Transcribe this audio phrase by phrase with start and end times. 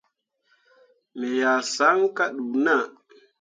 [1.17, 2.83] Me yah saŋ kah ɗuu naa.